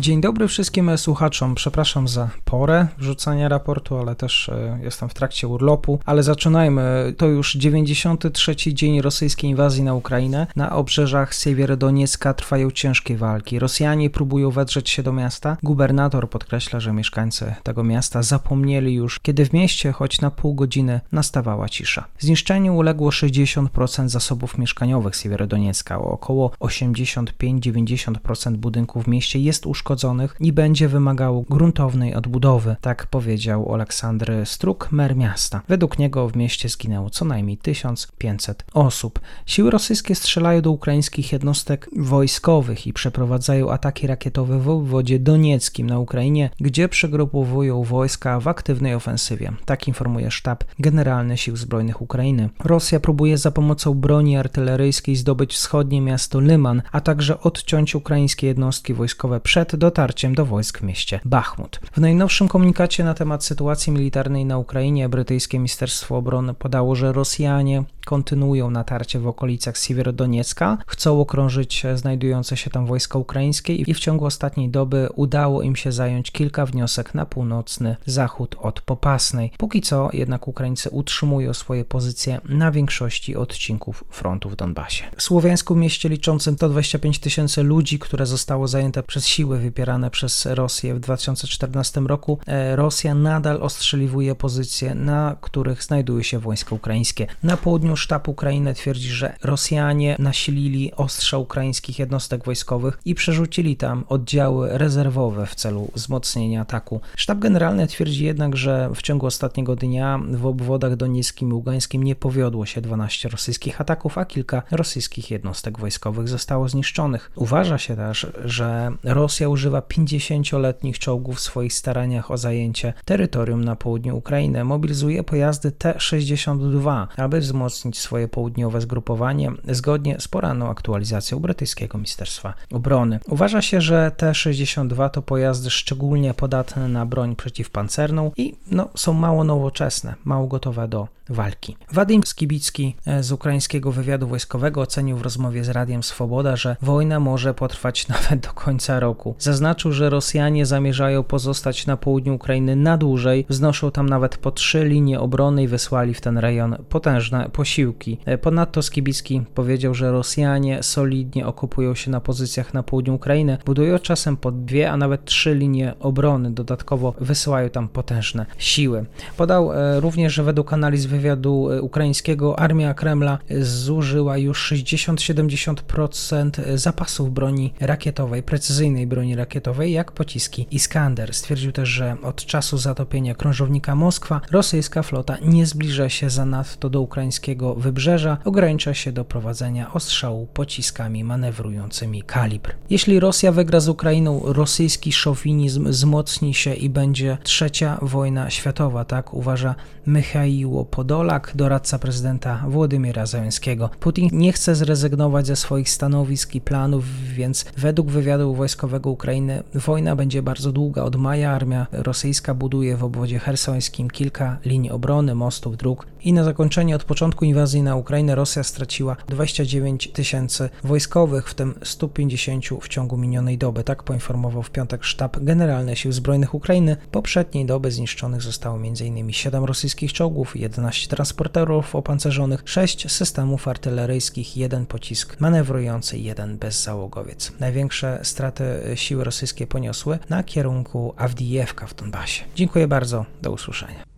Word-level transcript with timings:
Dzień 0.00 0.20
dobry 0.20 0.48
wszystkim 0.48 0.98
słuchaczom. 0.98 1.54
Przepraszam 1.54 2.08
za 2.08 2.28
porę 2.44 2.86
wrzucania 2.98 3.48
raportu, 3.48 3.96
ale 3.96 4.14
też 4.14 4.48
e, 4.48 4.78
jestem 4.82 5.08
w 5.08 5.14
trakcie 5.14 5.48
urlopu. 5.48 5.98
Ale 6.04 6.22
zaczynajmy. 6.22 7.14
To 7.16 7.26
już 7.26 7.54
93 7.54 8.56
dzień 8.74 9.00
rosyjskiej 9.00 9.50
inwazji 9.50 9.82
na 9.82 9.94
Ukrainę. 9.94 10.46
Na 10.56 10.76
obrzeżach 10.76 11.34
Siewierodoniecka 11.34 12.34
trwają 12.34 12.70
ciężkie 12.70 13.16
walki. 13.16 13.58
Rosjanie 13.58 14.10
próbują 14.10 14.50
wedrzeć 14.50 14.90
się 14.90 15.02
do 15.02 15.12
miasta. 15.12 15.56
Gubernator 15.62 16.30
podkreśla, 16.30 16.80
że 16.80 16.92
mieszkańcy 16.92 17.54
tego 17.62 17.84
miasta 17.84 18.22
zapomnieli 18.22 18.94
już, 18.94 19.20
kiedy 19.20 19.46
w 19.46 19.52
mieście 19.52 19.92
choć 19.92 20.20
na 20.20 20.30
pół 20.30 20.54
godziny 20.54 21.00
nastawała 21.12 21.68
cisza. 21.68 22.04
Zniszczeniu 22.18 22.76
uległo 22.76 23.10
60% 23.10 24.08
zasobów 24.08 24.58
mieszkaniowych 24.58 25.16
Siewierodoniecka. 25.16 25.98
Około 25.98 26.50
85-90% 26.60 28.56
budynków 28.56 29.04
w 29.04 29.08
mieście 29.08 29.38
jest 29.38 29.66
uszkodzonych 29.66 29.87
uszkodzonych 29.88 30.36
i 30.40 30.52
będzie 30.52 30.88
wymagało 30.88 31.44
gruntownej 31.50 32.14
odbudowy, 32.14 32.76
tak 32.80 33.06
powiedział 33.06 33.74
Aleksandr 33.74 34.32
Struk, 34.44 34.92
mer 34.92 35.16
miasta. 35.16 35.62
Według 35.68 35.98
niego 35.98 36.28
w 36.28 36.36
mieście 36.36 36.68
zginęło 36.68 37.10
co 37.10 37.24
najmniej 37.24 37.56
1500 37.56 38.64
osób. 38.74 39.20
Siły 39.46 39.70
rosyjskie 39.70 40.14
strzelają 40.14 40.62
do 40.62 40.70
ukraińskich 40.70 41.32
jednostek 41.32 41.90
wojskowych 41.96 42.86
i 42.86 42.92
przeprowadzają 42.92 43.70
ataki 43.70 44.06
rakietowe 44.06 44.58
w 44.58 44.68
obwodzie 44.68 45.18
donieckim 45.18 45.86
na 45.86 45.98
Ukrainie, 45.98 46.50
gdzie 46.60 46.88
przegrupowują 46.88 47.82
wojska 47.82 48.40
w 48.40 48.48
aktywnej 48.48 48.94
ofensywie. 48.94 49.52
Tak 49.64 49.88
informuje 49.88 50.30
sztab 50.30 50.64
generalny 50.78 51.36
Sił 51.36 51.56
Zbrojnych 51.56 52.02
Ukrainy. 52.02 52.48
Rosja 52.64 53.00
próbuje 53.00 53.38
za 53.38 53.50
pomocą 53.50 53.94
broni 53.94 54.36
artyleryjskiej 54.36 55.16
zdobyć 55.16 55.54
wschodnie 55.54 56.00
miasto 56.00 56.40
Lyman, 56.40 56.82
a 56.92 57.00
także 57.00 57.40
odciąć 57.40 57.94
ukraińskie 57.94 58.46
jednostki 58.46 58.94
wojskowe 58.94 59.40
przed 59.40 59.77
dotarciem 59.78 60.34
do 60.34 60.46
wojsk 60.46 60.78
w 60.78 60.82
mieście 60.82 61.20
Bachmut. 61.24 61.80
W 61.92 62.00
najnowszym 62.00 62.48
komunikacie 62.48 63.04
na 63.04 63.14
temat 63.14 63.44
sytuacji 63.44 63.92
militarnej 63.92 64.44
na 64.44 64.58
Ukrainie 64.58 65.08
brytyjskie 65.08 65.58
Ministerstwo 65.58 66.16
Obrony 66.16 66.54
podało, 66.54 66.94
że 66.94 67.12
Rosjanie 67.12 67.84
kontynuują 68.08 68.70
natarcie 68.70 69.18
w 69.18 69.26
okolicach 69.26 69.78
Siewierodoniecka, 69.78 70.78
chcą 70.86 71.20
okrążyć 71.20 71.86
znajdujące 71.94 72.56
się 72.56 72.70
tam 72.70 72.86
wojska 72.86 73.18
ukraińskie 73.18 73.74
i 73.74 73.94
w 73.94 73.98
ciągu 73.98 74.24
ostatniej 74.24 74.68
doby 74.68 75.08
udało 75.14 75.62
im 75.62 75.76
się 75.76 75.92
zająć 75.92 76.30
kilka 76.30 76.66
wniosek 76.66 77.14
na 77.14 77.26
północny 77.26 77.96
zachód 78.06 78.56
od 78.58 78.80
Popasnej. 78.80 79.52
Póki 79.58 79.82
co 79.82 80.08
jednak 80.12 80.48
Ukraińcy 80.48 80.90
utrzymują 80.90 81.54
swoje 81.54 81.84
pozycje 81.84 82.40
na 82.44 82.70
większości 82.70 83.36
odcinków 83.36 84.04
frontu 84.10 84.50
w 84.50 84.56
Donbasie. 84.56 85.04
W 85.16 85.22
Słowiańsku 85.22 85.74
mieście 85.74 86.08
liczącym 86.08 86.54
125 86.54 87.18
tysięcy 87.18 87.62
ludzi, 87.62 87.98
które 87.98 88.26
zostało 88.26 88.68
zajęte 88.68 89.02
przez 89.02 89.26
siły 89.26 89.58
wypierane 89.58 90.10
przez 90.10 90.46
Rosję 90.46 90.94
w 90.94 91.00
2014 91.00 92.00
roku, 92.00 92.38
e, 92.46 92.76
Rosja 92.76 93.14
nadal 93.14 93.62
ostrzeliwuje 93.62 94.34
pozycje, 94.34 94.94
na 94.94 95.36
których 95.40 95.82
znajdują 95.82 96.22
się 96.22 96.38
wojska 96.38 96.74
ukraińskie. 96.74 97.26
Na 97.42 97.56
południu 97.56 97.97
sztab 97.98 98.28
Ukrainy 98.28 98.74
twierdzi, 98.74 99.08
że 99.08 99.36
Rosjanie 99.42 100.16
nasilili 100.18 100.92
ostrza 100.94 101.38
ukraińskich 101.38 101.98
jednostek 101.98 102.44
wojskowych 102.44 102.98
i 103.04 103.14
przerzucili 103.14 103.76
tam 103.76 104.04
oddziały 104.08 104.78
rezerwowe 104.78 105.46
w 105.46 105.54
celu 105.54 105.90
wzmocnienia 105.94 106.60
ataku. 106.60 107.00
Sztab 107.16 107.38
generalny 107.38 107.86
twierdzi 107.86 108.24
jednak, 108.24 108.56
że 108.56 108.90
w 108.94 109.02
ciągu 109.02 109.26
ostatniego 109.26 109.76
dnia 109.76 110.20
w 110.30 110.46
obwodach 110.46 110.96
donieckim 110.96 111.50
i 111.50 111.52
ługańskim 111.52 112.02
nie 112.02 112.14
powiodło 112.14 112.66
się 112.66 112.80
12 112.80 113.28
rosyjskich 113.28 113.80
ataków, 113.80 114.18
a 114.18 114.24
kilka 114.24 114.62
rosyjskich 114.70 115.30
jednostek 115.30 115.78
wojskowych 115.78 116.28
zostało 116.28 116.68
zniszczonych. 116.68 117.30
Uważa 117.34 117.78
się 117.78 117.96
też, 117.96 118.26
że 118.44 118.90
Rosja 119.04 119.48
używa 119.48 119.80
50-letnich 119.80 120.98
czołgów 120.98 121.36
w 121.36 121.40
swoich 121.40 121.72
staraniach 121.72 122.30
o 122.30 122.38
zajęcie 122.38 122.92
terytorium 123.04 123.64
na 123.64 123.76
południu 123.76 124.16
Ukrainy. 124.16 124.64
Mobilizuje 124.64 125.24
pojazdy 125.24 125.72
T-62, 125.72 127.06
aby 127.16 127.40
wzmocnić 127.40 127.87
swoje 127.96 128.28
południowe 128.28 128.80
zgrupowanie 128.80 129.52
zgodnie 129.68 130.16
z 130.20 130.28
poranną 130.28 130.70
aktualizacją 130.70 131.40
brytyjskiego 131.40 131.98
Ministerstwa 131.98 132.54
Obrony. 132.72 133.20
Uważa 133.28 133.62
się, 133.62 133.80
że 133.80 134.12
T-62 134.16 135.10
to 135.10 135.22
pojazdy 135.22 135.70
szczególnie 135.70 136.34
podatne 136.34 136.88
na 136.88 137.06
broń 137.06 137.36
przeciwpancerną 137.36 138.32
i 138.36 138.54
no, 138.70 138.88
są 138.96 139.12
mało 139.12 139.44
nowoczesne, 139.44 140.14
mało 140.24 140.46
gotowe 140.46 140.88
do 140.88 141.08
walki. 141.30 141.76
Wadim 141.92 142.22
Skibicki 142.24 142.96
e, 143.06 143.22
z 143.22 143.32
ukraińskiego 143.32 143.92
wywiadu 143.92 144.26
wojskowego 144.26 144.80
ocenił 144.80 145.16
w 145.16 145.22
rozmowie 145.22 145.64
z 145.64 145.68
Radiem 145.68 146.02
Swoboda, 146.02 146.56
że 146.56 146.76
wojna 146.82 147.20
może 147.20 147.54
potrwać 147.54 148.08
nawet 148.08 148.46
do 148.46 148.52
końca 148.52 149.00
roku. 149.00 149.34
Zaznaczył, 149.38 149.92
że 149.92 150.10
Rosjanie 150.10 150.66
zamierzają 150.66 151.22
pozostać 151.22 151.86
na 151.86 151.96
południu 151.96 152.34
Ukrainy 152.34 152.76
na 152.76 152.96
dłużej, 152.96 153.46
wznoszą 153.48 153.90
tam 153.90 154.08
nawet 154.08 154.36
po 154.36 154.50
trzy 154.50 154.84
linie 154.84 155.20
obrony 155.20 155.62
i 155.62 155.68
wysłali 155.68 156.14
w 156.14 156.20
ten 156.20 156.38
rejon 156.38 156.76
potężne 156.88 157.50
posiłki. 157.52 158.18
E, 158.24 158.38
ponadto 158.38 158.82
Skibicki 158.82 159.42
powiedział, 159.54 159.94
że 159.94 160.12
Rosjanie 160.12 160.82
solidnie 160.82 161.46
okupują 161.46 161.94
się 161.94 162.10
na 162.10 162.20
pozycjach 162.20 162.74
na 162.74 162.82
południu 162.82 163.14
Ukrainy, 163.14 163.58
budują 163.64 163.98
czasem 163.98 164.36
po 164.36 164.52
dwie, 164.52 164.90
a 164.90 164.96
nawet 164.96 165.24
trzy 165.24 165.54
linie 165.54 165.94
obrony, 166.00 166.50
dodatkowo 166.50 167.14
wysyłają 167.20 167.70
tam 167.70 167.88
potężne 167.88 168.46
siły. 168.58 169.04
Podał 169.36 169.72
e, 169.72 170.00
również, 170.00 170.34
że 170.34 170.42
według 170.42 170.72
analiz 170.72 171.06
wywiadu 171.06 171.17
e, 171.26 171.82
ukraińskiego 171.82 172.58
armia 172.58 172.94
Kremla 172.94 173.38
zużyła 173.60 174.38
już 174.38 174.72
60-70% 174.72 176.76
zapasów 176.76 177.32
broni 177.32 177.72
rakietowej, 177.80 178.42
precyzyjnej 178.42 179.06
broni 179.06 179.36
rakietowej, 179.36 179.92
jak 179.92 180.12
pociski 180.12 180.66
Iskander. 180.70 181.34
Stwierdził 181.34 181.72
też, 181.72 181.88
że 181.88 182.16
od 182.22 182.46
czasu 182.46 182.78
zatopienia 182.78 183.34
krążownika 183.34 183.94
Moskwa 183.94 184.40
rosyjska 184.50 185.02
flota 185.02 185.36
nie 185.42 185.66
zbliża 185.66 186.08
się 186.08 186.30
zanadto 186.30 186.90
do 186.90 187.00
ukraińskiego 187.00 187.74
wybrzeża, 187.74 188.38
ogranicza 188.44 188.94
się 188.94 189.12
do 189.12 189.24
prowadzenia 189.24 189.92
ostrzału 189.92 190.46
pociskami 190.46 191.24
manewrującymi 191.24 192.22
kalibr. 192.22 192.74
Jeśli 192.90 193.20
Rosja 193.20 193.52
wygra 193.52 193.80
z 193.80 193.88
Ukrainą, 193.88 194.42
rosyjski 194.44 195.12
szowinizm 195.12 195.88
wzmocni 195.88 196.54
się 196.54 196.74
i 196.74 196.88
będzie 196.88 197.38
trzecia 197.42 197.98
wojna 198.02 198.50
światowa, 198.50 199.04
tak 199.04 199.34
uważa 199.34 199.74
Michaiło 200.06 200.84
Podolak, 201.08 201.52
doradca 201.54 201.98
prezydenta 201.98 202.64
Władimira 202.68 203.26
Załęskiego. 203.26 203.90
Putin 204.00 204.28
nie 204.32 204.52
chce 204.52 204.74
zrezygnować 204.74 205.46
ze 205.46 205.56
swoich 205.56 205.90
stanowisk 205.90 206.54
i 206.54 206.60
planów, 206.60 207.04
więc 207.34 207.64
według 207.76 208.10
wywiadu 208.10 208.54
wojskowego 208.54 209.10
Ukrainy 209.10 209.62
wojna 209.74 210.16
będzie 210.16 210.42
bardzo 210.42 210.72
długa. 210.72 211.02
Od 211.02 211.16
maja 211.16 211.50
armia 211.50 211.86
rosyjska 211.92 212.54
buduje 212.54 212.96
w 212.96 213.04
obwodzie 213.04 213.38
hersońskim 213.38 214.10
kilka 214.10 214.58
linii 214.64 214.90
obrony, 214.90 215.34
mostów, 215.34 215.76
dróg 215.76 216.06
i 216.24 216.32
na 216.32 216.44
zakończenie 216.44 216.96
od 216.96 217.04
początku 217.04 217.44
inwazji 217.44 217.82
na 217.82 217.96
Ukrainę 217.96 218.34
Rosja 218.34 218.62
straciła 218.62 219.16
29 219.28 220.08
tysięcy 220.12 220.70
wojskowych, 220.84 221.48
w 221.48 221.54
tym 221.54 221.74
150 221.82 222.64
w 222.80 222.88
ciągu 222.88 223.16
minionej 223.16 223.58
doby. 223.58 223.84
Tak 223.84 224.02
poinformował 224.02 224.62
w 224.62 224.70
piątek 224.70 225.04
sztab 225.04 225.38
generalny 225.40 225.96
Sił 225.96 226.12
Zbrojnych 226.12 226.54
Ukrainy. 226.54 226.96
Poprzedniej 227.10 227.66
doby 227.66 227.90
zniszczonych 227.90 228.42
zostało 228.42 228.76
m.in. 228.76 229.32
7 229.32 229.64
rosyjskich 229.64 230.12
czołgów, 230.12 230.56
11 230.56 230.97
transporterów 231.06 231.94
opancerzonych, 231.94 232.62
6 232.64 233.12
systemów 233.12 233.68
artyleryjskich, 233.68 234.56
jeden 234.56 234.86
pocisk 234.86 235.40
manewrujący 235.40 236.18
i 236.18 236.24
jeden 236.24 236.58
bezzałogowiec. 236.58 237.52
Największe 237.60 238.20
straty 238.22 238.64
siły 238.94 239.24
rosyjskie 239.24 239.66
poniosły 239.66 240.18
na 240.28 240.42
kierunku 240.42 241.14
Awdijewka 241.16 241.86
w 241.86 241.94
Donbasie. 241.94 242.44
Dziękuję 242.54 242.88
bardzo, 242.88 243.24
do 243.42 243.52
usłyszenia. 243.52 244.17